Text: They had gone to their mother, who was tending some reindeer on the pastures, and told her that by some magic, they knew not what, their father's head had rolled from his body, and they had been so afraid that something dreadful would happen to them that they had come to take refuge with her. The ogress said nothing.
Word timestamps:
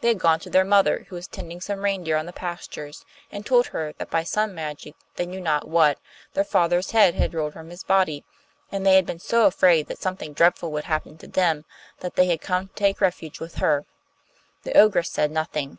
They 0.00 0.08
had 0.08 0.18
gone 0.18 0.40
to 0.40 0.48
their 0.48 0.64
mother, 0.64 1.04
who 1.10 1.16
was 1.16 1.26
tending 1.28 1.60
some 1.60 1.84
reindeer 1.84 2.16
on 2.16 2.24
the 2.24 2.32
pastures, 2.32 3.04
and 3.30 3.44
told 3.44 3.66
her 3.66 3.92
that 3.98 4.08
by 4.08 4.22
some 4.22 4.54
magic, 4.54 4.94
they 5.16 5.26
knew 5.26 5.38
not 5.38 5.68
what, 5.68 5.98
their 6.32 6.44
father's 6.44 6.92
head 6.92 7.14
had 7.14 7.34
rolled 7.34 7.52
from 7.52 7.68
his 7.68 7.84
body, 7.84 8.24
and 8.72 8.86
they 8.86 8.96
had 8.96 9.04
been 9.04 9.18
so 9.18 9.44
afraid 9.44 9.88
that 9.88 10.00
something 10.00 10.32
dreadful 10.32 10.72
would 10.72 10.84
happen 10.84 11.18
to 11.18 11.26
them 11.26 11.66
that 12.00 12.14
they 12.14 12.24
had 12.24 12.40
come 12.40 12.68
to 12.68 12.74
take 12.74 13.02
refuge 13.02 13.38
with 13.38 13.56
her. 13.56 13.84
The 14.62 14.74
ogress 14.78 15.10
said 15.10 15.30
nothing. 15.30 15.76